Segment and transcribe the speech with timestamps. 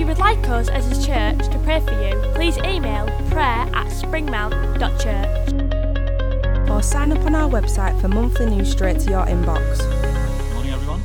[0.00, 3.68] If you would like us as a church to pray for you, please email prayer
[3.74, 6.70] at springmount.church.
[6.70, 9.76] or sign up on our website for monthly news straight to your inbox.
[9.76, 11.02] Good Morning, everyone.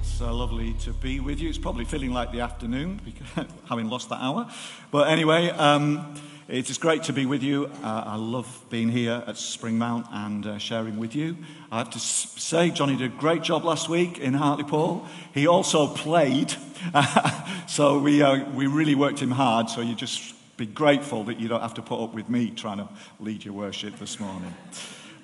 [0.00, 1.48] It's uh, lovely to be with you.
[1.48, 4.50] It's probably feeling like the afternoon, because, having lost that hour.
[4.90, 6.16] But anyway, um,
[6.48, 7.70] it is great to be with you.
[7.82, 11.36] Uh, I love being here at Springmount and uh, sharing with you.
[11.70, 15.06] I have to say, Johnny did a great job last week in Hartlepool.
[15.32, 16.52] He also played,
[17.68, 19.70] so we, uh, we really worked him hard.
[19.70, 22.78] So you just be grateful that you don't have to put up with me trying
[22.78, 22.88] to
[23.20, 24.52] lead your worship this morning.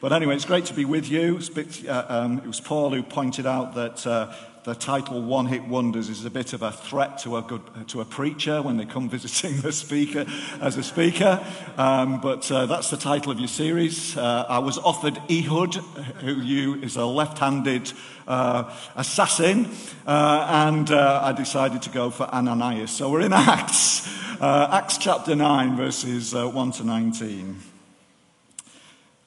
[0.00, 1.41] But anyway, it's great to be with you.
[1.53, 4.32] Bit, uh, um, it was Paul who pointed out that uh,
[4.69, 8.02] the title "One Hit Wonders" is a bit of a threat to a good to
[8.02, 10.27] a preacher when they come visiting the speaker
[10.60, 11.42] as a speaker.
[11.78, 14.14] Um, but uh, that's the title of your series.
[14.14, 15.77] Uh, I was offered Ehud,
[16.20, 17.91] who you is a left-handed
[18.27, 19.70] uh, assassin,
[20.06, 22.91] uh, and uh, I decided to go for Ananias.
[22.91, 24.06] So we're in Acts,
[24.38, 27.56] uh, Acts chapter nine, verses uh, one to nineteen.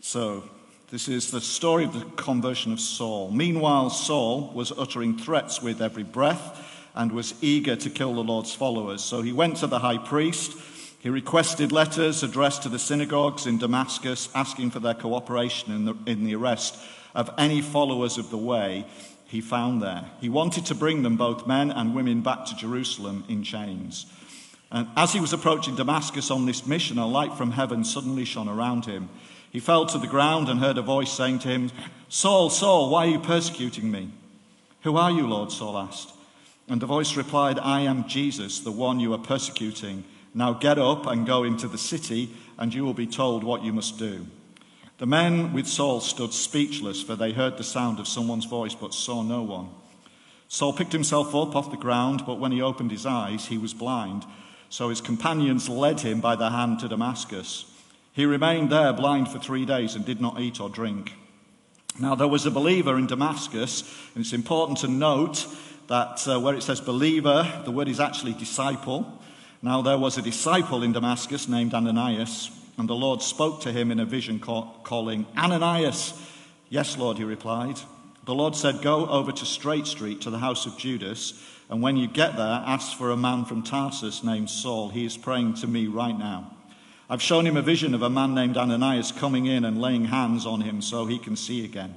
[0.01, 0.43] So,
[0.91, 3.31] this is the story of the conversion of Saul.
[3.31, 8.53] Meanwhile, Saul was uttering threats with every breath and was eager to kill the Lord's
[8.53, 9.01] followers.
[9.01, 10.51] So he went to the high priest.
[10.99, 15.95] He requested letters addressed to the synagogues in Damascus, asking for their cooperation in the,
[16.05, 16.77] in the arrest
[17.15, 18.85] of any followers of the way
[19.25, 20.11] he found there.
[20.19, 24.07] He wanted to bring them, both men and women, back to Jerusalem in chains.
[24.69, 28.49] And as he was approaching Damascus on this mission, a light from heaven suddenly shone
[28.49, 29.09] around him.
[29.51, 31.71] He fell to the ground and heard a voice saying to him,
[32.07, 34.09] Saul, Saul, why are you persecuting me?
[34.83, 35.51] Who are you, Lord?
[35.51, 36.13] Saul asked.
[36.67, 40.05] And the voice replied, I am Jesus, the one you are persecuting.
[40.33, 43.73] Now get up and go into the city, and you will be told what you
[43.73, 44.25] must do.
[44.99, 48.93] The men with Saul stood speechless, for they heard the sound of someone's voice but
[48.93, 49.69] saw no one.
[50.47, 53.73] Saul picked himself up off the ground, but when he opened his eyes, he was
[53.73, 54.25] blind.
[54.69, 57.65] So his companions led him by the hand to Damascus.
[58.13, 61.13] He remained there blind for three days and did not eat or drink.
[61.99, 63.81] Now, there was a believer in Damascus,
[64.15, 65.45] and it's important to note
[65.87, 69.21] that uh, where it says believer, the word is actually disciple.
[69.61, 73.91] Now, there was a disciple in Damascus named Ananias, and the Lord spoke to him
[73.91, 76.13] in a vision call, calling, Ananias.
[76.69, 77.79] Yes, Lord, he replied.
[78.25, 81.33] The Lord said, Go over to Straight Street to the house of Judas,
[81.69, 84.89] and when you get there, ask for a man from Tarsus named Saul.
[84.89, 86.55] He is praying to me right now.
[87.11, 90.45] I've shown him a vision of a man named Ananias coming in and laying hands
[90.45, 91.93] on him so he can see again.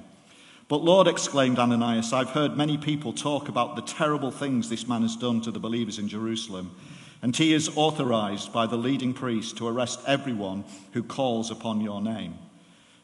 [0.67, 5.03] But Lord, exclaimed Ananias, I've heard many people talk about the terrible things this man
[5.03, 6.75] has done to the believers in Jerusalem.
[7.21, 12.01] And he is authorized by the leading priest to arrest everyone who calls upon your
[12.01, 12.35] name.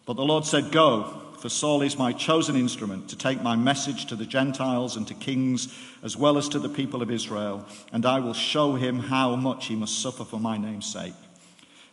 [0.05, 1.03] But the Lord said, Go,
[1.39, 5.13] for Saul is my chosen instrument to take my message to the Gentiles and to
[5.13, 5.73] kings,
[6.03, 9.67] as well as to the people of Israel, and I will show him how much
[9.67, 11.13] he must suffer for my name's sake.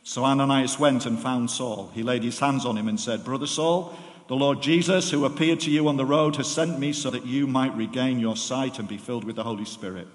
[0.09, 1.91] So Ananias went and found Saul.
[1.93, 3.95] He laid his hands on him and said, Brother Saul,
[4.27, 7.27] the Lord Jesus, who appeared to you on the road, has sent me so that
[7.27, 10.09] you might regain your sight and be filled with the Holy Spirit.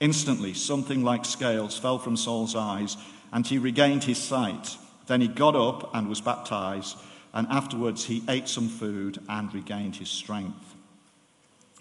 [0.00, 2.96] Instantly, something like scales fell from Saul's eyes,
[3.34, 4.78] and he regained his sight.
[5.08, 6.96] Then he got up and was baptized,
[7.34, 10.74] and afterwards he ate some food and regained his strength.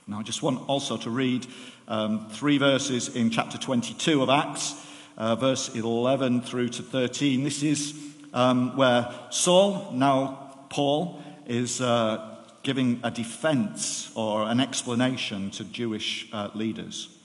[0.06, 1.48] Now, I just want also to read
[1.88, 4.76] um, three verses in chapter 22 of Acts,
[5.18, 7.44] uh, verse 11 through to 13.
[7.44, 7.94] This is
[8.34, 16.28] um, where Saul, now Paul, is uh, giving a defense or an explanation to Jewish
[16.32, 17.18] uh, leaders.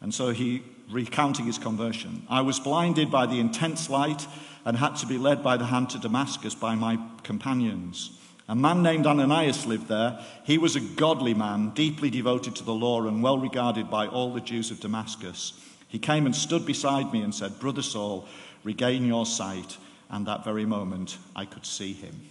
[0.00, 2.22] And so he recounting his conversion.
[2.28, 4.26] I was blinded by the intense light
[4.64, 8.18] and had to be led by the hand to Damascus by my companions.
[8.48, 10.24] A man named Ananias lived there.
[10.44, 14.32] He was a godly man, deeply devoted to the law and well regarded by all
[14.32, 15.52] the Jews of Damascus.
[15.88, 18.26] He came and stood beside me and said, Brother Saul,
[18.64, 19.76] regain your sight.
[20.10, 22.28] And that very moment, I could see him.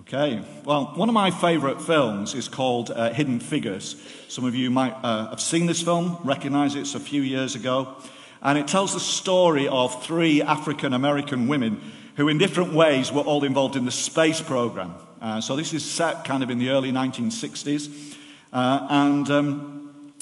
[0.00, 3.96] Okay, well, one of my favorite films is called uh, Hidden Figures.
[4.28, 7.54] Some of you might uh, have seen this film, recognize it, it's a few years
[7.54, 7.96] ago.
[8.42, 11.80] And it tells the story of three African American women
[12.16, 14.94] who, in different ways, were all involved in the space program.
[15.20, 18.16] Uh, so this is set kind of in the early 1960s.
[18.52, 19.75] Uh, and um,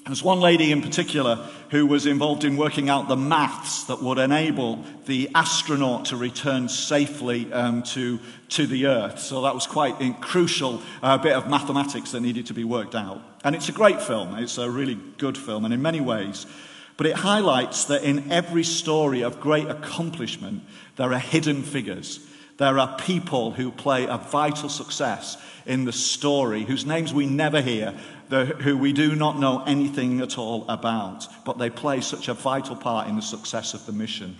[0.07, 1.37] There's one lady in particular
[1.71, 6.69] who was involved in working out the maths that would enable the astronaut to return
[6.69, 8.21] safely um, to,
[8.51, 9.19] to the Earth.
[9.19, 12.95] So that was quite a crucial uh, bit of mathematics that needed to be worked
[12.95, 13.23] out.
[13.45, 14.35] And it's a great film.
[14.35, 16.45] It's a really good film, and in many ways.
[16.99, 20.65] But it highlights that in every story of great accomplishment,
[20.97, 22.21] there are hidden figures.
[22.57, 25.37] There are people who play a vital success
[25.67, 27.95] in the story, whose names we never hear,
[28.29, 32.35] the, who we do not know anything at all about, but they play such a
[32.35, 34.37] vital part in the success of the mission.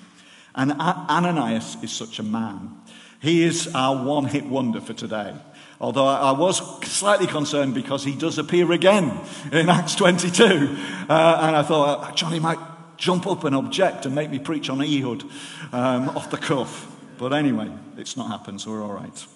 [0.55, 2.77] And Ananias is such a man.
[3.21, 5.35] He is our one hit wonder for today.
[5.81, 9.19] Although I was slightly concerned because he does appear again
[9.51, 10.45] in Acts 22.
[10.45, 12.59] Uh, and I thought, Johnny might
[12.97, 15.25] jump up and object and make me preach on Ehud
[15.73, 16.94] um, off the cuff.
[17.25, 19.27] But anyway, it's not happened, so we're all right.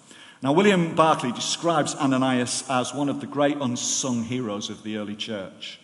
[0.42, 5.16] Now, William Barclay describes Ananias as one of the great unsung heroes of the early
[5.16, 5.80] church.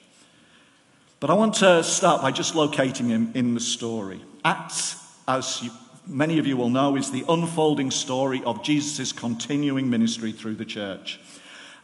[1.18, 4.20] But I want to start by just locating him in the story.
[4.44, 5.70] Acts, as you,
[6.06, 10.66] many of you will know, is the unfolding story of Jesus' continuing ministry through the
[10.66, 11.18] church.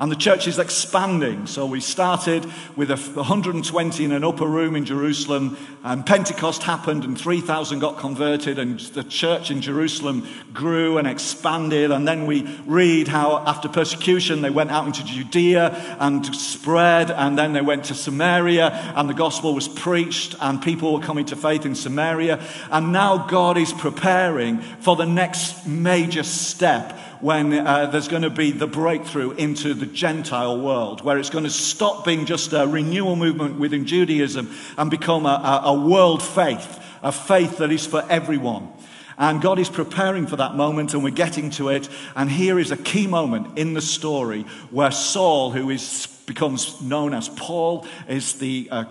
[0.01, 1.47] And the church is expanding.
[1.47, 7.21] So we started with 120 in an upper room in Jerusalem, and Pentecost happened, and
[7.21, 11.91] 3,000 got converted, and the church in Jerusalem grew and expanded.
[11.91, 17.39] And then we read how, after persecution, they went out into Judea and spread, and
[17.39, 21.37] then they went to Samaria, and the gospel was preached, and people were coming to
[21.37, 22.43] faith in Samaria.
[22.71, 28.31] And now God is preparing for the next major step when uh, there's going to
[28.31, 32.67] be the breakthrough into the Gentile world, where it's going to stop being just a
[32.67, 38.05] renewal movement within Judaism and become a, a, world faith, a faith that is for
[38.09, 38.73] everyone.
[39.19, 41.91] And God is preparing for that moment, and we're getting to it.
[42.17, 47.13] And here is a key moment in the story where Saul, who is, becomes known
[47.13, 48.85] as Paul, is the uh,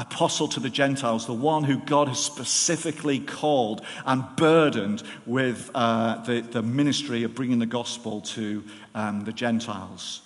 [0.00, 6.22] apostle to the Gentiles, the one who God has specifically called and burdened with uh,
[6.24, 8.64] the, the, ministry of bringing the gospel to
[8.94, 10.22] um, the Gentiles.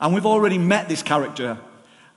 [0.00, 1.58] And we've already met this character,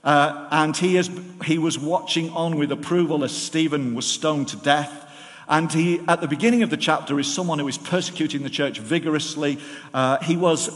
[0.04, 1.10] uh, and he, is,
[1.44, 5.06] he was watching on with approval as Stephen was stoned to death.
[5.48, 8.78] And he, at the beginning of the chapter, is someone who is persecuting the church
[8.78, 9.58] vigorously.
[9.92, 10.70] Uh, he was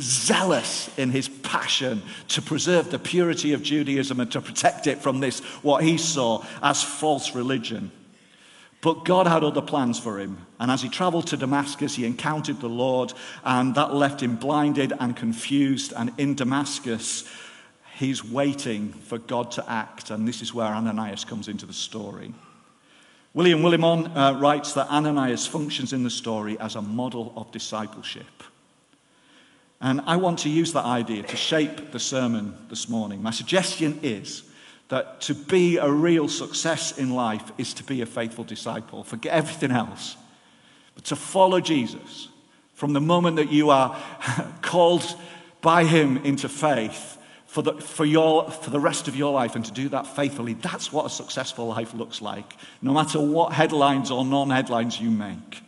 [0.00, 5.20] zealous in his passion to preserve the purity of Judaism and to protect it from
[5.20, 7.90] this, what he saw as false religion.
[8.80, 10.46] But God had other plans for him.
[10.60, 13.12] And as he traveled to Damascus, he encountered the Lord,
[13.44, 15.92] and that left him blinded and confused.
[15.96, 17.28] And in Damascus,
[17.96, 20.10] he's waiting for God to act.
[20.10, 22.32] And this is where Ananias comes into the story.
[23.34, 28.24] William Willimon uh, writes that Ananias functions in the story as a model of discipleship.
[29.80, 33.22] And I want to use that idea to shape the sermon this morning.
[33.22, 34.42] My suggestion is
[34.88, 39.04] that to be a real success in life is to be a faithful disciple.
[39.04, 40.16] Forget everything else.
[40.94, 42.28] But to follow Jesus
[42.74, 44.00] from the moment that you are
[44.62, 45.04] called
[45.60, 49.64] by Him into faith for the, for, your, for the rest of your life and
[49.64, 54.10] to do that faithfully, that's what a successful life looks like, no matter what headlines
[54.10, 55.62] or non headlines you make.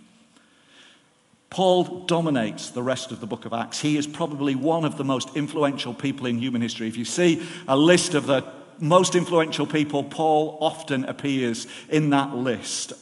[1.50, 3.80] Paul dominates the rest of the book of Acts.
[3.80, 6.88] He is probably one of the most influential people in human history.
[6.88, 8.44] If you see a list of the
[8.78, 12.92] most influential people, Paul often appears in that list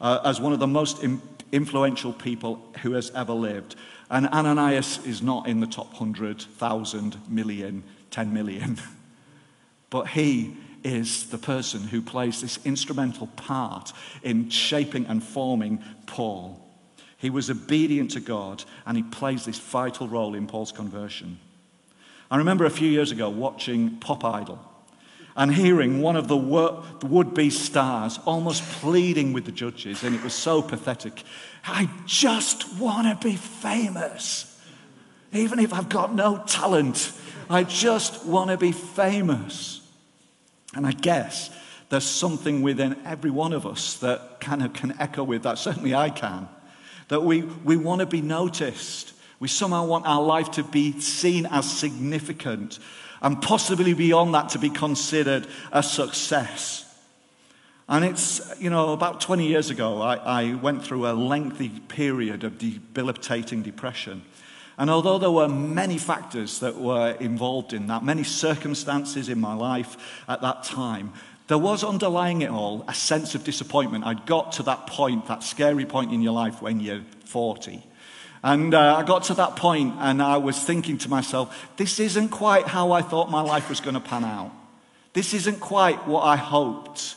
[0.00, 1.20] uh, as one of the most Im-
[1.52, 3.76] influential people who has ever lived.
[4.08, 8.78] And Ananias is not in the top 100,000, million, 10 million.
[9.88, 13.92] But he is the person who plays this instrumental part
[14.22, 16.65] in shaping and forming Paul.
[17.26, 21.40] He was obedient to God and he plays this vital role in Paul's conversion.
[22.30, 24.60] I remember a few years ago watching Pop Idol
[25.36, 30.22] and hearing one of the would be stars almost pleading with the judges, and it
[30.22, 31.24] was so pathetic.
[31.64, 34.62] I just want to be famous.
[35.32, 37.10] Even if I've got no talent,
[37.50, 39.80] I just want to be famous.
[40.76, 41.50] And I guess
[41.88, 45.58] there's something within every one of us that kind of can echo with that.
[45.58, 46.50] Certainly I can
[47.08, 49.12] that we, we want to be noticed.
[49.38, 52.78] We somehow want our life to be seen as significant
[53.22, 56.82] and possibly beyond that to be considered a success.
[57.88, 62.42] And it's, you know, about 20 years ago, I, I went through a lengthy period
[62.42, 64.22] of debilitating depression.
[64.78, 69.54] And although there were many factors that were involved in that, many circumstances in my
[69.54, 69.96] life
[70.28, 71.12] at that time,
[71.46, 74.04] there was underlying it all a sense of disappointment.
[74.04, 77.82] I'd got to that point, that scary point in your life when you're 40.
[78.42, 82.28] And uh, I got to that point and I was thinking to myself, this isn't
[82.28, 84.52] quite how I thought my life was going to pan out.
[85.12, 87.16] This isn't quite what I hoped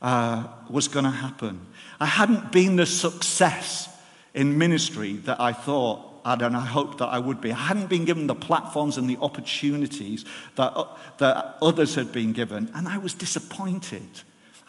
[0.00, 1.66] uh, was going to happen.
[1.98, 3.88] I hadn't been the success
[4.34, 7.52] in ministry that I thought and I hoped that I would be.
[7.52, 10.24] I hadn't been given the platforms and the opportunities
[10.56, 10.86] that, uh,
[11.18, 14.08] that others had been given, and I was disappointed.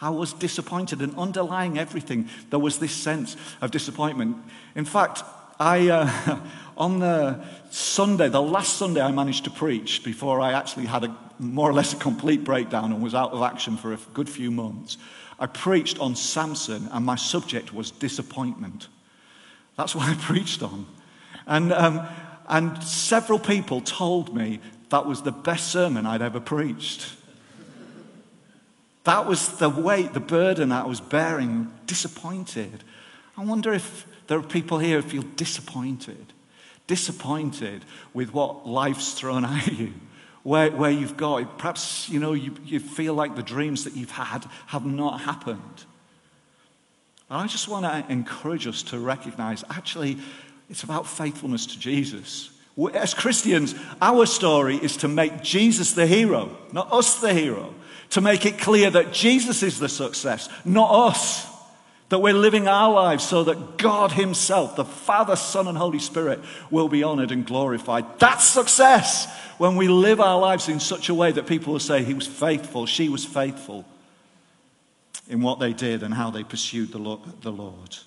[0.00, 4.36] I was disappointed, and underlying everything, there was this sense of disappointment.
[4.74, 5.22] In fact,
[5.60, 6.40] I, uh,
[6.76, 11.16] on the Sunday, the last Sunday I managed to preach before I actually had a
[11.38, 14.50] more or less a complete breakdown and was out of action for a good few
[14.50, 14.96] months,
[15.38, 18.88] I preached on Samson, and my subject was disappointment.
[19.76, 20.86] That's what I preached on.
[21.52, 22.08] And, um,
[22.48, 27.14] and several people told me that was the best sermon I'd ever preached.
[29.04, 32.84] That was the weight, the burden that I was bearing, disappointed.
[33.36, 36.32] I wonder if there are people here who feel disappointed,
[36.86, 39.92] disappointed with what life's thrown at you,
[40.44, 44.12] where, where you've got, perhaps, you know, you, you feel like the dreams that you've
[44.12, 45.84] had have not happened.
[47.28, 50.16] And I just want to encourage us to recognize actually,
[50.72, 52.50] it's about faithfulness to Jesus.
[52.94, 57.74] As Christians, our story is to make Jesus the hero, not us the hero.
[58.10, 61.46] To make it clear that Jesus is the success, not us.
[62.08, 66.40] That we're living our lives so that God Himself, the Father, Son, and Holy Spirit,
[66.70, 68.18] will be honored and glorified.
[68.18, 72.02] That's success when we live our lives in such a way that people will say,
[72.02, 73.84] He was faithful, she was faithful
[75.28, 77.98] in what they did and how they pursued the Lord.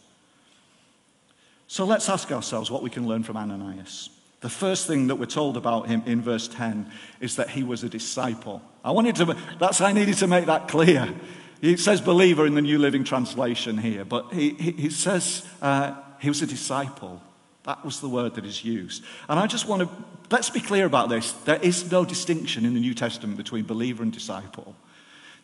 [1.68, 4.10] So let's ask ourselves what we can learn from Ananias.
[4.42, 7.84] The first thing that we're told about him in verse 10 is that he was
[7.84, 8.62] a disciple.
[8.84, 11.14] I wanted to, that's, I needed to make that clear.
[11.62, 15.96] It says believer in the New Living Translation here, but he, he, he says uh,
[16.20, 17.22] he was a disciple.
[17.64, 19.04] That was the word that is used.
[19.28, 19.90] And I just want to,
[20.30, 21.32] let's be clear about this.
[21.32, 24.76] There is no distinction in the New Testament between believer and disciple.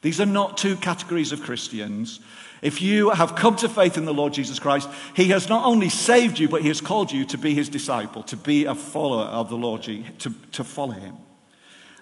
[0.01, 2.20] These are not two categories of Christians.
[2.62, 5.89] If you have come to faith in the Lord Jesus Christ, He has not only
[5.89, 9.24] saved you, but He has called you to be His disciple, to be a follower
[9.24, 11.15] of the Lord, to, to follow Him.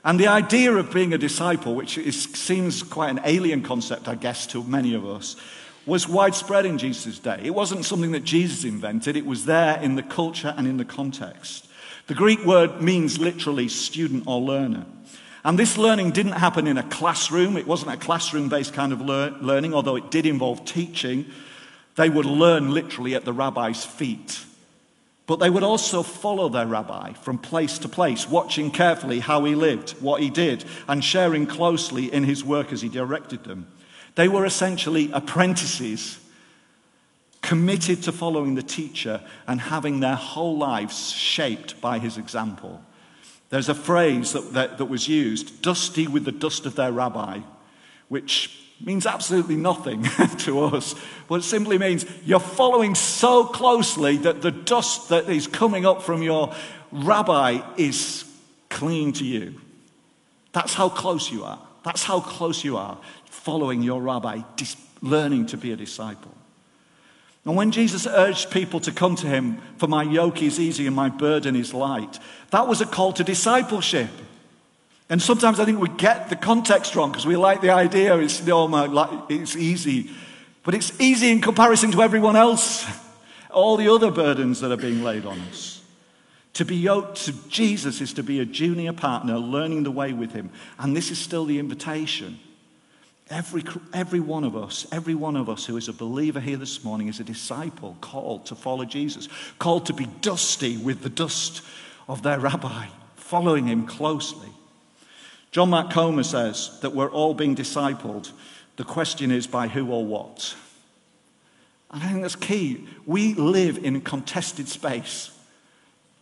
[0.03, 4.15] And the idea of being a disciple, which is, seems quite an alien concept, I
[4.15, 5.35] guess, to many of us,
[5.85, 7.39] was widespread in Jesus' day.
[7.43, 10.85] It wasn't something that Jesus invented, it was there in the culture and in the
[10.85, 11.67] context.
[12.07, 14.85] The Greek word means literally student or learner.
[15.43, 17.55] And this learning didn't happen in a classroom.
[17.55, 21.25] It wasn't a classroom based kind of lear- learning, although it did involve teaching.
[21.95, 24.43] They would learn literally at the rabbi's feet.
[25.27, 29.53] But they would also follow their rabbi from place to place, watching carefully how he
[29.53, 33.67] lived, what he did, and sharing closely in his work as he directed them.
[34.15, 36.19] They were essentially apprentices,
[37.41, 42.83] committed to following the teacher and having their whole lives shaped by his example.
[43.49, 47.39] There's a phrase that, that, that, was used, dusty with the dust of their rabbi,
[48.07, 50.03] which means absolutely nothing
[50.39, 50.95] to us,
[51.27, 56.01] but it simply means you're following so closely that the dust that is coming up
[56.01, 56.53] from your
[56.91, 58.23] rabbi is
[58.69, 59.59] clean to you.
[60.51, 61.59] That's how close you are.
[61.83, 64.41] That's how close you are following your rabbi,
[65.01, 66.31] learning to be a disciple.
[67.49, 70.95] And when Jesus urged people to come to him, for my yoke is easy and
[70.95, 72.19] my burden is light,
[72.51, 74.11] that was a call to discipleship.
[75.09, 78.47] And sometimes I think we get the context wrong because we like the idea it's,
[78.47, 80.11] oh my, it's easy.
[80.61, 82.85] But it's easy in comparison to everyone else,
[83.49, 85.81] all the other burdens that are being laid on us.
[86.53, 90.33] To be yoked to Jesus is to be a junior partner, learning the way with
[90.33, 90.51] him.
[90.77, 92.39] And this is still the invitation.
[93.29, 96.83] Every, every one of us, every one of us who is a believer here this
[96.83, 101.61] morning is a disciple called to follow Jesus, called to be dusty with the dust
[102.07, 104.49] of their rabbi, following him closely.
[105.51, 108.31] John Mark Comer says that we're all being discipled.
[108.77, 110.55] The question is by who or what?
[111.91, 112.87] And I think that's key.
[113.05, 115.31] We live in contested space.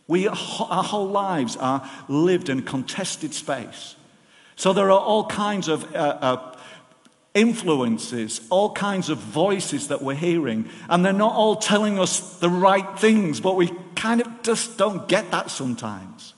[0.06, 3.94] We, our whole lives are lived in contested space.
[4.56, 6.56] So there are all kinds of uh, uh,
[7.34, 12.50] influences, all kinds of voices that we're hearing, and they're not all telling us the
[12.50, 16.34] right things, but we kind of just don't get that sometimes.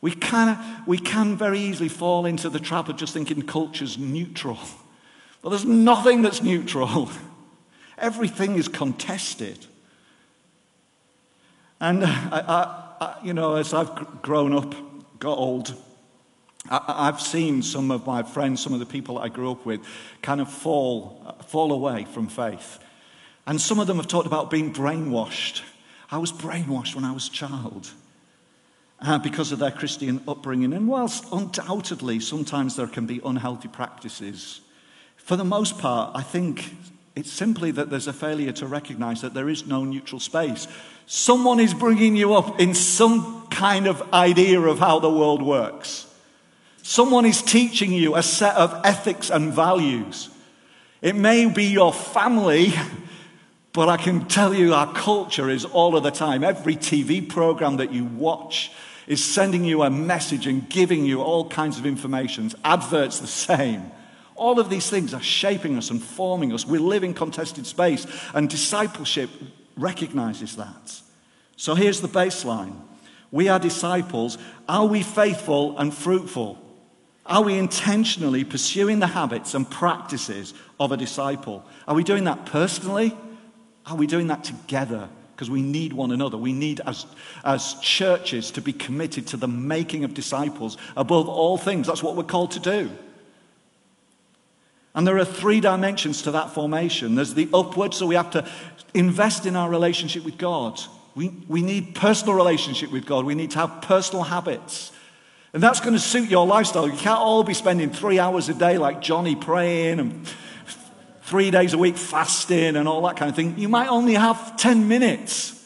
[0.00, 0.12] We,
[0.50, 4.58] of, we can very easily fall into the trap of just thinking culture's neutral.
[5.42, 7.10] But there's nothing that's neutral.
[7.98, 9.66] Everything is contested.
[11.80, 14.74] And, uh, I, I, I, you know, as I've grown up,
[15.18, 15.74] got old,
[16.70, 19.80] I, have seen some of my friends, some of the people I grew up with,
[20.22, 22.78] kind of fall, fall away from faith.
[23.46, 25.62] And some of them have talked about being brainwashed.
[26.10, 27.90] I was brainwashed when I was a child.
[29.02, 30.72] uh, because of their Christian upbringing.
[30.72, 34.60] And whilst undoubtedly sometimes there can be unhealthy practices,
[35.16, 36.74] for the most part, I think
[37.16, 40.66] it's simply that there's a failure to recognize that there is no neutral space.
[41.06, 46.06] Someone is bringing you up in some kind of idea of how the world works.
[46.90, 50.28] Someone is teaching you a set of ethics and values.
[51.00, 52.74] It may be your family,
[53.72, 56.42] but I can tell you our culture is all of the time.
[56.42, 58.72] Every TV program that you watch
[59.06, 62.50] is sending you a message and giving you all kinds of information.
[62.64, 63.92] Adverts the same.
[64.34, 66.66] All of these things are shaping us and forming us.
[66.66, 68.04] We live in contested space,
[68.34, 69.30] and discipleship
[69.76, 71.02] recognizes that.
[71.56, 72.74] So here's the baseline
[73.30, 74.38] We are disciples.
[74.68, 76.66] Are we faithful and fruitful?
[77.30, 81.64] Are we intentionally pursuing the habits and practices of a disciple?
[81.86, 83.16] Are we doing that personally?
[83.86, 85.08] Are we doing that together?
[85.34, 86.36] Because we need one another.
[86.36, 87.06] We need, as,
[87.44, 91.86] as churches, to be committed to the making of disciples above all things.
[91.86, 92.90] That's what we're called to do.
[94.92, 98.44] And there are three dimensions to that formation there's the upward, so we have to
[98.92, 100.80] invest in our relationship with God.
[101.14, 103.24] We, we need personal relationship with God.
[103.24, 104.90] We need to have personal habits.
[105.52, 106.88] And that's going to suit your lifestyle.
[106.88, 110.26] You can't all be spending three hours a day like Johnny praying and
[111.22, 113.58] three days a week fasting and all that kind of thing.
[113.58, 115.56] You might only have 10 minutes.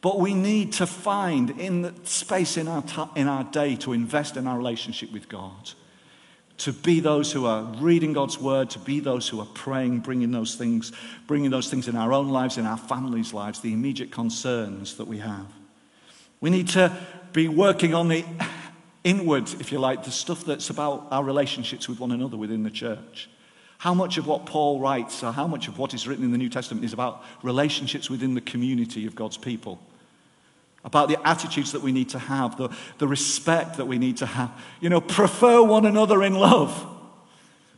[0.00, 2.82] But we need to find in the space in our,
[3.14, 5.70] in our day to invest in our relationship with God
[6.58, 10.30] to be those who are reading God's word, to be those who are praying, bringing
[10.30, 10.92] those things,
[11.26, 15.08] bringing those things in our own lives, in our families' lives, the immediate concerns that
[15.08, 15.46] we have.
[16.40, 16.96] We need to
[17.32, 18.24] be working on the
[19.04, 22.70] inward, if you like, the stuff that's about our relationships with one another within the
[22.70, 23.28] church.
[23.78, 26.38] How much of what Paul writes, or how much of what is written in the
[26.38, 29.80] New Testament, is about relationships within the community of God's people?
[30.84, 32.68] about the attitudes that we need to have, the,
[32.98, 34.50] the respect that we need to have.
[34.80, 36.88] You know, prefer one another in love.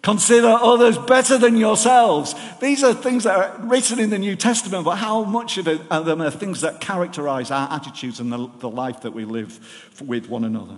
[0.03, 2.35] Consider others better than yourselves.
[2.61, 5.81] These are things that are written in the New Testament, but how much of, it,
[5.91, 9.59] of them are things that characterize our attitudes and the, the life that we live
[10.03, 10.77] with one another?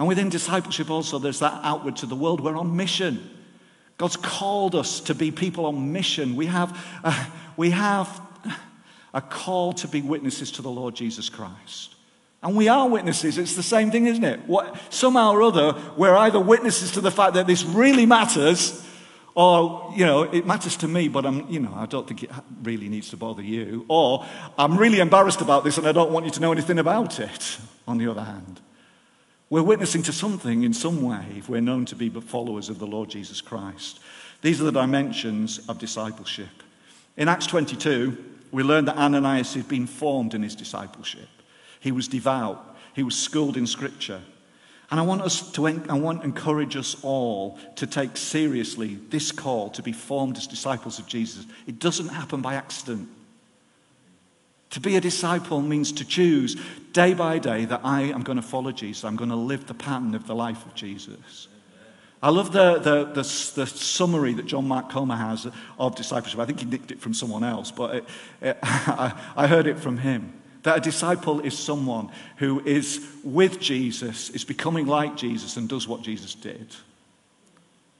[0.00, 2.40] And within discipleship, also, there's that outward to the world.
[2.40, 3.20] We're on mission.
[3.98, 6.36] God's called us to be people on mission.
[6.36, 7.26] We have, uh,
[7.58, 8.08] we have
[9.12, 11.96] are called to be witnesses to the Lord Jesus Christ.
[12.42, 13.36] And we are witnesses.
[13.36, 14.40] It's the same thing, isn't it?
[14.46, 18.82] What, somehow or other, we're either witnesses to the fact that this really matters,
[19.34, 22.30] or, you know, it matters to me, but I'm, you know, I don't think it
[22.62, 23.84] really needs to bother you.
[23.88, 24.24] Or,
[24.56, 27.58] I'm really embarrassed about this and I don't want you to know anything about it,
[27.86, 28.62] on the other hand.
[29.50, 32.78] We're witnessing to something in some way if we're known to be but followers of
[32.78, 33.98] the Lord Jesus Christ.
[34.42, 36.62] These are the dimensions of discipleship.
[37.16, 38.16] In Acts 22,
[38.52, 41.28] we learn that Ananias had been formed in his discipleship.
[41.80, 44.22] He was devout, he was schooled in scripture.
[44.92, 49.32] And I want us to I want to encourage us all to take seriously this
[49.32, 51.44] call to be formed as disciples of Jesus.
[51.66, 53.08] It doesn't happen by accident.
[54.70, 56.56] To be a disciple means to choose
[56.92, 59.04] day by day that I am going to follow Jesus.
[59.04, 61.48] I'm going to live the pattern of the life of Jesus.
[62.22, 65.46] I love the, the, the, the, summary that John Mark Comer has
[65.78, 66.38] of discipleship.
[66.38, 68.04] I think he nicked it from someone else, but it,
[68.42, 70.34] it, I, I heard it from him.
[70.64, 75.88] That a disciple is someone who is with Jesus, is becoming like Jesus, and does
[75.88, 76.76] what Jesus did.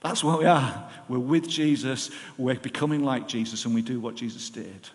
[0.02, 0.90] That's what we are.
[1.08, 4.88] We're with Jesus, we're becoming like Jesus, and we do what Jesus did.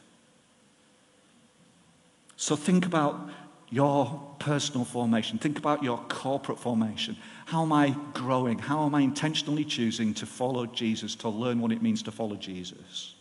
[2.37, 3.29] So think about
[3.69, 7.17] your personal formation, think about your corporate formation.
[7.45, 8.59] How am I growing?
[8.59, 12.35] How am I intentionally choosing to follow Jesus, to learn what it means to follow
[12.35, 13.15] Jesus?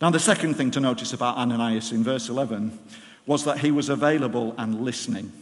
[0.00, 2.78] Now, the second thing to notice about Ananias in verse 11
[3.26, 5.32] was that he was available and listening.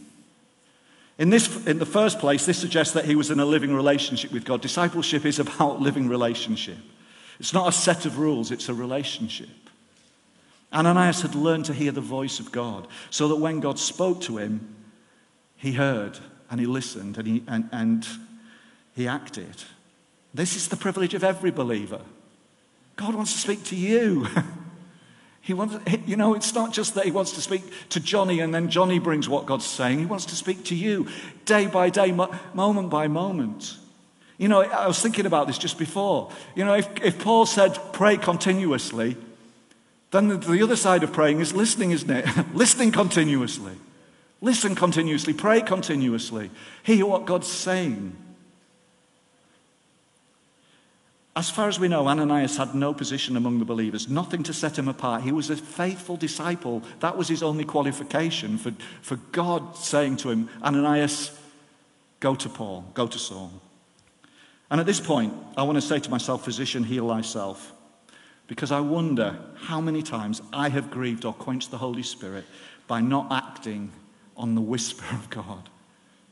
[1.17, 4.31] In, this, in the first place, this suggests that he was in a living relationship
[4.31, 4.61] with God.
[4.61, 6.77] Discipleship is about living relationship.
[7.39, 9.49] It's not a set of rules, it's a relationship.
[10.73, 14.37] Ananias had learned to hear the voice of God so that when God spoke to
[14.37, 14.75] him,
[15.57, 16.17] he heard
[16.49, 18.07] and he listened and he, and, and
[18.95, 19.63] he acted.
[20.33, 22.01] This is the privilege of every believer.
[22.95, 24.27] God wants to speak to you.
[25.41, 28.53] he wants, you know, it's not just that he wants to speak to Johnny and
[28.53, 29.99] then Johnny brings what God's saying.
[29.99, 31.07] He wants to speak to you
[31.45, 33.77] day by day, moment by moment.
[34.37, 36.31] You know, I was thinking about this just before.
[36.55, 39.17] You know, if, if Paul said pray continuously,
[40.11, 42.25] then the, the other side of praying is listening, isn't it?
[42.53, 43.73] listening continuously.
[44.41, 46.49] Listen continuously, pray continuously,
[46.83, 48.15] hear what God's saying.
[51.35, 54.77] As far as we know, Ananias had no position among the believers, nothing to set
[54.77, 55.21] him apart.
[55.21, 56.83] He was a faithful disciple.
[56.99, 61.39] That was his only qualification for, for God saying to him, Ananias,
[62.19, 63.53] go to Paul, go to Saul.
[64.69, 67.73] And at this point, I want to say to myself, physician, heal thyself.
[68.51, 72.43] Because I wonder how many times I have grieved or quenched the Holy Spirit
[72.85, 73.93] by not acting
[74.35, 75.69] on the whisper of God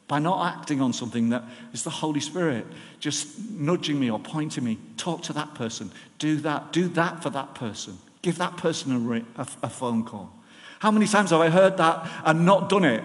[0.09, 2.65] by not acting on something that is the Holy Spirit
[2.99, 4.79] just nudging me or pointing me.
[4.97, 5.91] Talk to that person.
[6.17, 6.73] Do that.
[6.73, 7.99] Do that for that person.
[8.23, 10.33] Give that person a, ring, a, a phone call.
[10.79, 13.03] How many times have I heard that and not done it?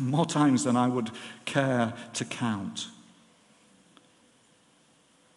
[0.00, 1.12] More times than I would
[1.44, 2.88] care to count.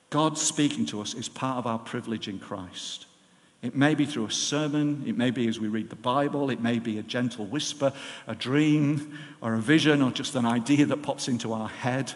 [0.10, 3.06] God speaking to us is part of our privilege in Christ.
[3.62, 6.62] It may be through a sermon, it may be as we read the Bible, it
[6.62, 7.92] may be a gentle whisper,
[8.26, 12.14] a dream, or a vision, or just an idea that pops into our head.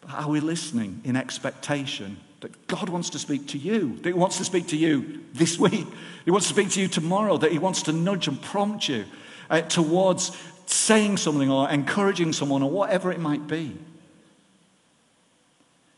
[0.00, 4.12] But are we listening in expectation that God wants to speak to you, that He
[4.12, 5.86] wants to speak to you this week,
[6.24, 9.04] He wants to speak to you tomorrow, that He wants to nudge and prompt you
[9.48, 10.36] uh, towards
[10.66, 13.78] saying something or encouraging someone or whatever it might be?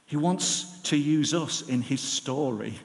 [0.07, 2.79] He wants to use us in His story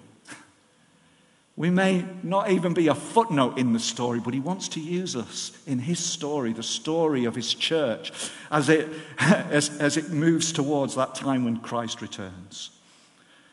[1.60, 5.14] we may not even be a footnote in the story, but he wants to use
[5.14, 8.14] us in his story, the story of his church,
[8.50, 8.88] as it,
[9.20, 12.72] as, as it moves towards that time when Christ returns.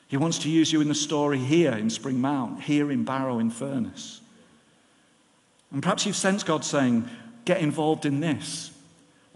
[0.06, 3.50] He wants to use you in the story here in Springmount, here in Barrow in
[3.50, 4.20] Furness.
[5.72, 7.08] And perhaps you've sensed God saying,
[7.44, 8.70] get involved in this,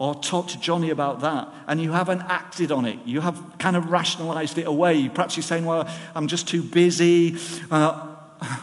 [0.01, 2.99] or talk to Johnny about that, and you haven't acted on it.
[3.05, 5.11] You have kind of rationalized it away.
[5.11, 7.37] Perhaps you're saying, well, I'm just too busy.
[7.71, 8.07] Uh,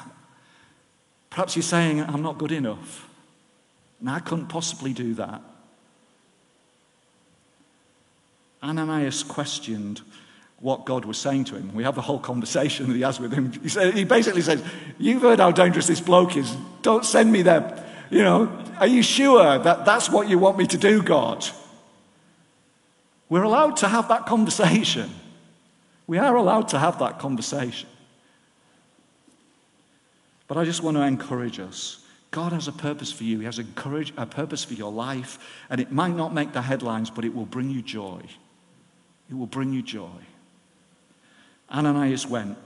[1.29, 3.07] Perhaps you're saying, I'm not good enough.
[3.99, 5.43] And I couldn't possibly do that.
[8.63, 10.01] Ananias questioned
[10.59, 11.71] what God was saying to him.
[11.75, 13.51] We have a whole conversation that he has with him.
[13.51, 14.63] He, he basically says,
[14.97, 16.51] You've heard how dangerous this bloke is.
[16.81, 17.83] Don't send me there.
[18.09, 21.45] You know, are you sure that that's what you want me to do, God?
[23.29, 25.09] We're allowed to have that conversation.
[26.05, 27.89] We are allowed to have that conversation.
[30.47, 32.05] But I just want to encourage us.
[32.31, 33.39] God has a purpose for you.
[33.39, 35.39] He has a, courage, a purpose for your life.
[35.69, 38.21] And it might not make the headlines, but it will bring you joy.
[39.29, 40.19] It will bring you joy.
[41.69, 42.57] Ananias went.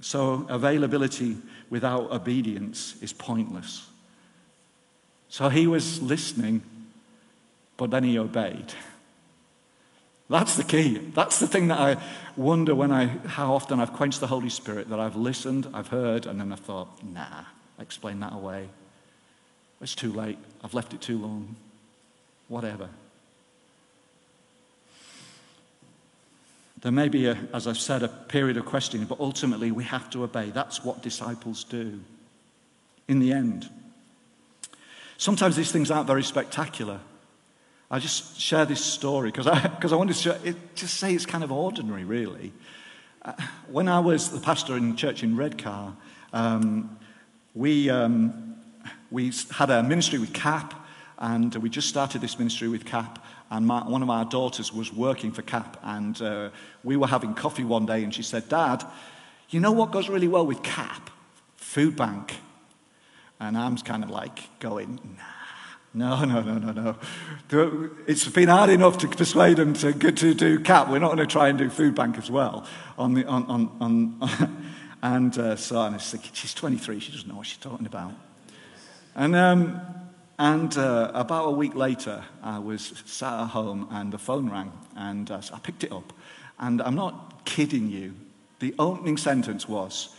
[0.00, 1.36] So availability
[1.68, 3.88] without obedience is pointless.
[5.28, 6.62] So he was listening,
[7.76, 8.72] but then he obeyed.
[10.28, 10.98] That's the key.
[10.98, 12.02] That's the thing that I
[12.36, 16.26] wonder when I, how often I've quenched the Holy Spirit, that I've listened, I've heard,
[16.26, 17.44] and then I've thought, nah,
[17.78, 18.68] explain that away.
[19.80, 20.38] It's too late.
[20.64, 21.54] I've left it too long.
[22.48, 22.88] Whatever.
[26.80, 30.10] There may be, a, as I've said, a period of questioning, but ultimately we have
[30.10, 30.50] to obey.
[30.50, 32.00] That's what disciples do
[33.08, 33.68] in the end.
[35.18, 37.00] Sometimes these things aren't very spectacular.
[37.90, 41.14] I just share this story because I, cause I wanted to share, it, just say
[41.14, 42.52] it's kind of ordinary, really.
[43.22, 43.32] Uh,
[43.68, 45.94] when I was the pastor in church in Redcar,
[46.32, 46.98] um,
[47.54, 48.56] we, um,
[49.10, 50.74] we had a ministry with CAP,
[51.18, 53.24] and we just started this ministry with CAP.
[53.50, 56.50] And my, one of our daughters was working for CAP, and uh,
[56.82, 58.84] we were having coffee one day, and she said, Dad,
[59.50, 61.10] you know what goes really well with CAP?
[61.56, 62.34] Food bank.
[63.40, 65.22] And I'm kind of like going, nah.
[65.96, 66.72] No, no, no, no,
[67.50, 67.90] no.
[68.06, 70.90] It's been hard enough to persuade them to, to do CAP.
[70.90, 72.66] We're not going to try and do food bank as well.
[72.98, 74.66] On the, on, on, on
[75.02, 78.12] and uh, so I was thinking, she's 23, she doesn't know what she's talking about.
[79.14, 79.80] And, um,
[80.38, 84.72] and uh, about a week later, I was sat at home and the phone rang,
[84.96, 86.12] and uh, I picked it up.
[86.58, 88.12] And I'm not kidding you.
[88.58, 90.14] The opening sentence was,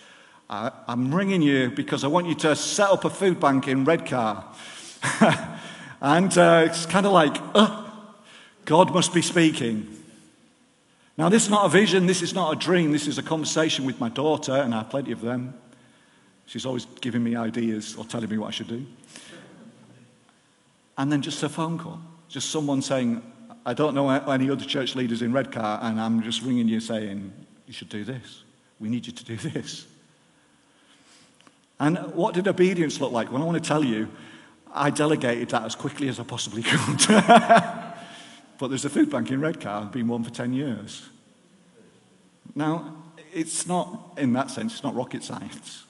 [0.50, 4.46] I'm ringing you because I want you to set up a food bank in Redcar.
[6.02, 7.86] And uh, it's kind of like, uh,
[8.66, 9.88] God must be speaking.
[11.18, 13.86] Now, this is not a vision, this is not a dream, this is a conversation
[13.86, 15.56] with my daughter, and I have plenty of them.
[16.46, 18.86] She's always giving me ideas or telling me what I should do.
[20.98, 23.24] And then just a phone call, just someone saying,
[23.66, 27.34] I don't know any other church leaders in Redcar, and I'm just ringing you saying,
[27.66, 28.44] you should do this.
[28.80, 29.88] We need you to do this.
[31.80, 33.32] And what did obedience look like?
[33.32, 34.10] Well, I want to tell you,
[34.74, 37.08] I delegated that as quickly as I possibly could.
[37.08, 41.10] but there's a food bank in Redcar, I've been one for 10 years.
[42.56, 42.96] Now,
[43.34, 45.84] it's not, in that sense, it's not rocket science.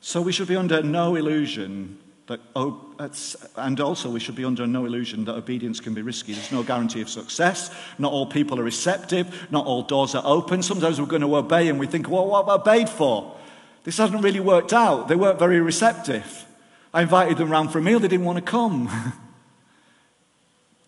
[0.00, 1.98] So we should be under no illusion
[2.56, 2.80] Oh,
[3.56, 6.32] and also, we should be under no illusion that obedience can be risky.
[6.32, 7.70] There's no guarantee of success.
[7.98, 9.46] Not all people are receptive.
[9.50, 10.62] Not all doors are open.
[10.62, 13.36] Sometimes we're going to obey and we think, well, what have I obeyed for?
[13.84, 15.08] This hasn't really worked out.
[15.08, 16.46] They weren't very receptive.
[16.94, 18.00] I invited them round for a meal.
[18.00, 18.88] They didn't want to come.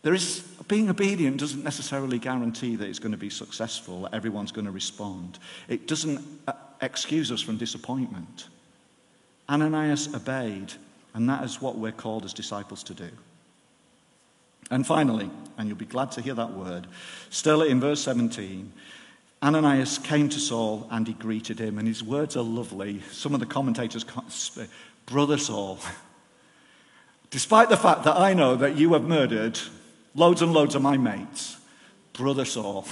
[0.02, 4.52] there is, being obedient doesn't necessarily guarantee that it's going to be successful, that everyone's
[4.52, 5.38] going to respond.
[5.68, 8.48] It doesn't uh, excuse us from disappointment.
[9.50, 10.72] Ananias obeyed
[11.16, 13.08] and that is what we're called as disciples to do.
[14.70, 16.86] And finally, and you'll be glad to hear that word,
[17.30, 18.70] still in verse 17,
[19.42, 23.00] Ananias came to Saul and he greeted him, and his words are lovely.
[23.12, 24.04] Some of the commentators,
[25.06, 25.78] Brother Saul,
[27.30, 29.58] despite the fact that I know that you have murdered
[30.14, 31.56] loads and loads of my mates,
[32.12, 32.86] Brother Saul,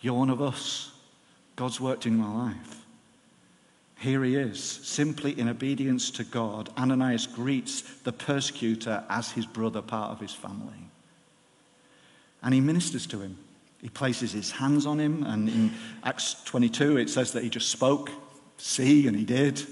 [0.00, 0.92] you're one of us.
[1.56, 2.79] God's worked in my life.
[4.00, 6.70] Here he is, simply in obedience to God.
[6.78, 10.88] Ananias greets the persecutor as his brother, part of his family.
[12.42, 13.36] And he ministers to him.
[13.82, 17.68] He places his hands on him, and in Acts 22, it says that he just
[17.68, 18.10] spoke,
[18.56, 19.66] see, and he did.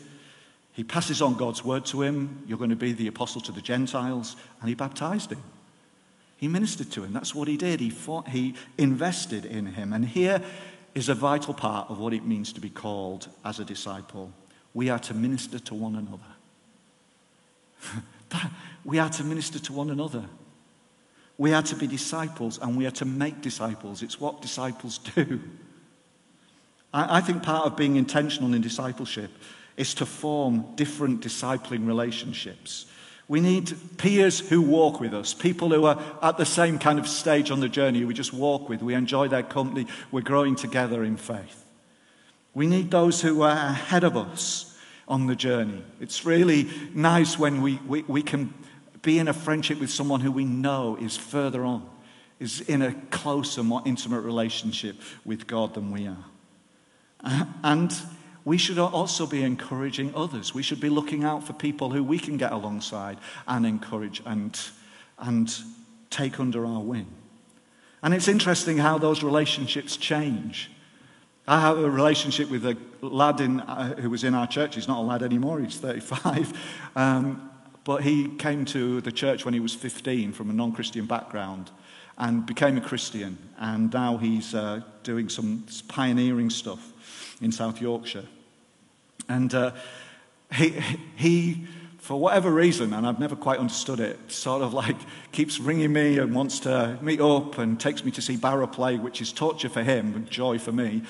[0.74, 2.42] He passes on God's word to him.
[2.46, 5.42] You're going to be the apostle to the Gentiles, and he baptized him.
[6.36, 7.14] He ministered to him.
[7.14, 7.80] That's what he did.
[7.80, 9.94] He, fought, he invested in him.
[9.94, 10.42] And here
[10.98, 14.32] is a vital part of what it means to be called as a disciple.
[14.74, 16.20] We are to minister to one another.
[18.84, 20.24] we are to minister to one another.
[21.38, 24.02] We are to be disciples and we are to make disciples.
[24.02, 25.40] It's what disciples do.
[26.92, 29.30] I, I think part of being intentional in discipleship
[29.76, 32.87] is to form different discipling relationships
[33.28, 37.06] we need peers who walk with us, people who are at the same kind of
[37.06, 41.04] stage on the journey, we just walk with, we enjoy their company, we're growing together
[41.04, 41.66] in faith.
[42.54, 45.84] We need those who are ahead of us on the journey.
[46.00, 48.52] It's really nice when we, we, we can
[49.02, 51.88] be in a friendship with someone who we know is further on,
[52.40, 56.24] is in a closer, more intimate relationship with God than we are.
[57.22, 57.94] Uh, and
[58.48, 60.54] we should also be encouraging others.
[60.54, 64.58] We should be looking out for people who we can get alongside and encourage and,
[65.18, 65.54] and
[66.08, 67.08] take under our wing.
[68.02, 70.70] And it's interesting how those relationships change.
[71.46, 74.76] I have a relationship with a lad in, uh, who was in our church.
[74.76, 76.58] He's not a lad anymore, he's 35.
[76.96, 77.50] Um,
[77.84, 81.70] but he came to the church when he was 15 from a non Christian background
[82.16, 83.37] and became a Christian.
[83.58, 86.92] And now he's uh, doing some pioneering stuff
[87.40, 88.24] in South Yorkshire.
[89.28, 89.72] And uh,
[90.54, 90.74] he,
[91.16, 91.66] he,
[91.98, 94.96] for whatever reason, and I've never quite understood it, sort of like
[95.32, 98.96] keeps ringing me and wants to meet up and takes me to see Barrow play,
[98.96, 101.02] which is torture for him and joy for me.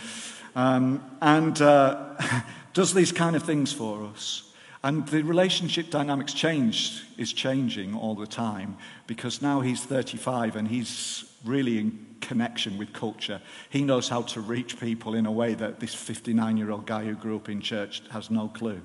[0.56, 2.14] Um, and uh,
[2.72, 4.47] does these kind of things for us.
[4.82, 10.68] And the relationship dynamics changed, is changing all the time because now he's 35 and
[10.68, 13.40] he's really in connection with culture.
[13.70, 17.04] He knows how to reach people in a way that this 59 year old guy
[17.04, 18.80] who grew up in church has no clue.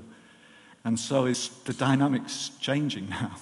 [0.83, 3.35] And so is the dynamics changing now.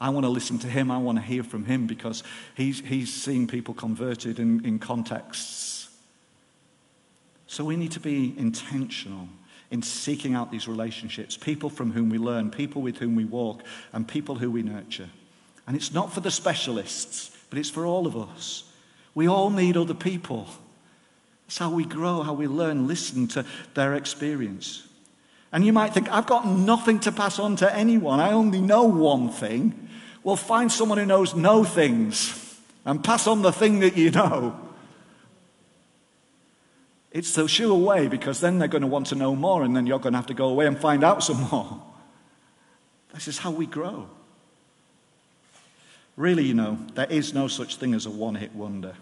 [0.00, 0.90] I want to listen to him.
[0.90, 2.22] I want to hear from him because
[2.56, 5.90] he's, he's seeing people converted in, in contexts.
[7.46, 9.28] So we need to be intentional
[9.70, 13.62] in seeking out these relationships people from whom we learn, people with whom we walk,
[13.92, 15.08] and people who we nurture.
[15.66, 18.64] And it's not for the specialists, but it's for all of us.
[19.14, 20.48] We all need other people.
[21.46, 24.86] That's how we grow, how we learn, listen to their experience.
[25.52, 28.20] And you might think, I've got nothing to pass on to anyone.
[28.20, 29.88] I only know one thing.
[30.22, 34.58] Well, find someone who knows no things and pass on the thing that you know.
[37.12, 39.86] It's the sure away because then they're going to want to know more and then
[39.86, 41.82] you're going to have to go away and find out some more.
[43.12, 44.08] This is how we grow.
[46.16, 48.94] Really, you know, there is no such thing as a one hit wonder.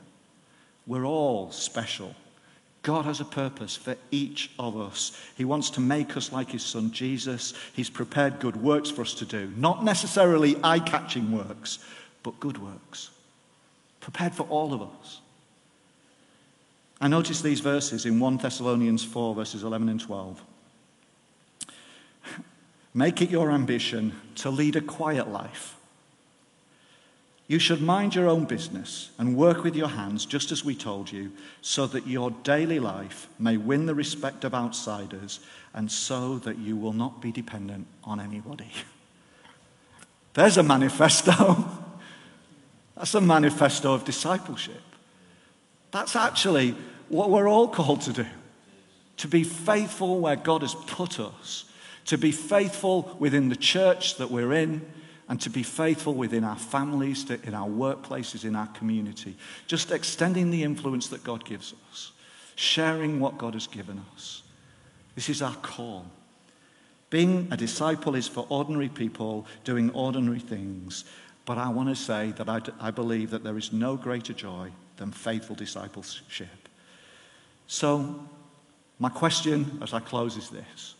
[0.87, 2.14] We're all special.
[2.83, 5.12] God has a purpose for each of us.
[5.37, 7.53] He wants to make us like His Son Jesus.
[7.75, 9.53] He's prepared good works for us to do.
[9.57, 11.81] Not necessarily eye catching works,
[12.23, 13.11] but good works.
[14.01, 15.21] Prepared for all of us.
[17.00, 20.42] I notice these verses in 1 Thessalonians 4, verses 11 and 12.
[22.94, 25.78] Make it your ambition to lead a quiet life
[27.48, 31.11] you should mind your own business and work with your hands, just as we told
[31.11, 31.32] you,
[31.62, 35.40] so that your daily life may win the respect of outsiders
[35.72, 38.70] and so that you will not be dependent on anybody.
[40.34, 41.66] There's a manifesto.
[42.94, 44.82] That's a manifesto of discipleship.
[45.90, 46.74] That's actually
[47.09, 48.27] what we're all called to do
[49.18, 51.64] to be faithful where God has put us,
[52.07, 54.88] to be faithful within the church that we're in,
[55.29, 59.37] and to be faithful within our families, in our workplaces, in our community.
[59.66, 62.12] Just extending the influence that God gives us,
[62.55, 64.42] sharing what God has given us.
[65.14, 66.07] This is our call.
[67.11, 71.05] Being a disciple is for ordinary people doing ordinary things.
[71.44, 74.70] But I want to say that I, I believe that there is no greater joy
[74.98, 76.68] than faithful discipleship.
[77.66, 78.28] So,
[78.98, 80.94] my question as I close is this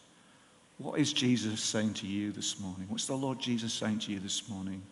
[0.79, 2.87] What is Jesus saying to you this morning?
[2.89, 4.83] What's the Lord Jesus saying to you this morning?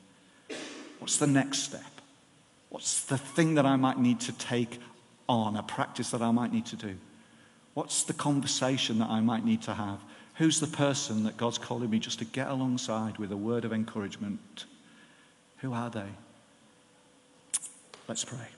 [0.98, 1.82] What's the next step?
[2.68, 4.80] What's the thing that I might need to take
[5.28, 6.96] on, a practice that I might need to do?
[7.74, 10.00] What's the conversation that I might need to have?
[10.36, 13.72] Who's the person that God's calling me just to get alongside with a word of
[13.72, 14.64] encouragement?
[15.58, 16.08] Who are they?
[18.08, 18.55] Let's pray.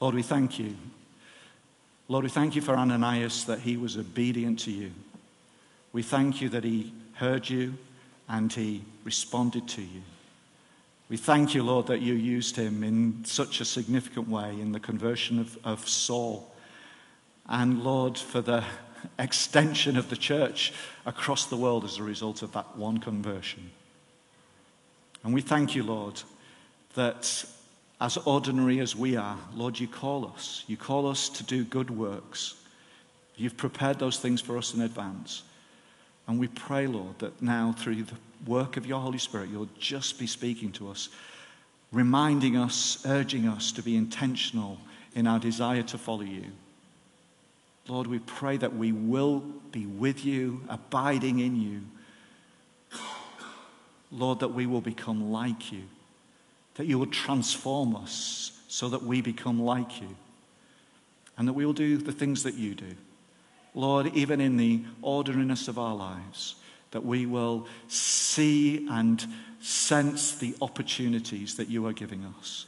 [0.00, 0.76] Lord, we thank you.
[2.06, 4.92] Lord, we thank you for Ananias that he was obedient to you.
[5.92, 7.74] We thank you that he heard you
[8.28, 10.02] and he responded to you.
[11.08, 14.80] We thank you, Lord, that you used him in such a significant way in the
[14.80, 16.48] conversion of, of Saul.
[17.48, 18.62] And Lord, for the
[19.18, 20.72] extension of the church
[21.06, 23.70] across the world as a result of that one conversion.
[25.24, 26.22] And we thank you, Lord,
[26.94, 27.44] that
[28.00, 30.64] as ordinary as we are, Lord, you call us.
[30.68, 32.54] You call us to do good works.
[33.36, 35.42] You've prepared those things for us in advance.
[36.26, 38.14] And we pray, Lord, that now through the
[38.46, 41.08] work of your Holy Spirit, you'll just be speaking to us,
[41.90, 44.78] reminding us, urging us to be intentional
[45.14, 46.44] in our desire to follow you.
[47.88, 49.40] Lord, we pray that we will
[49.72, 53.00] be with you, abiding in you.
[54.12, 55.82] Lord, that we will become like you
[56.78, 60.16] that you will transform us so that we become like you
[61.36, 62.94] and that we will do the things that you do.
[63.74, 66.54] Lord, even in the ordinariness of our lives,
[66.92, 69.24] that we will see and
[69.60, 72.66] sense the opportunities that you are giving us.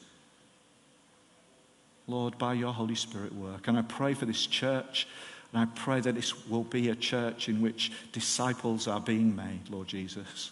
[2.09, 3.69] Lord, by your Holy Spirit work.
[3.69, 5.07] And I pray for this church,
[5.53, 9.71] and I pray that this will be a church in which disciples are being made,
[9.71, 10.51] Lord Jesus.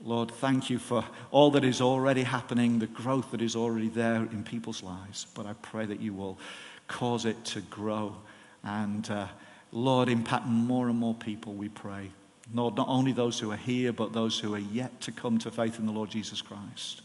[0.00, 4.16] Lord, thank you for all that is already happening, the growth that is already there
[4.16, 5.26] in people's lives.
[5.34, 6.38] But I pray that you will
[6.86, 8.16] cause it to grow
[8.62, 9.26] and, uh,
[9.72, 12.10] Lord, impact more and more people, we pray.
[12.54, 15.50] Lord, not only those who are here, but those who are yet to come to
[15.50, 17.02] faith in the Lord Jesus Christ.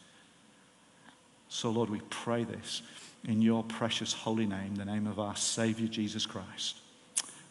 [1.50, 2.82] So, Lord, we pray this
[3.28, 6.78] in your precious holy name, the name of our Savior Jesus Christ.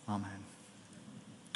[0.09, 0.52] Amen.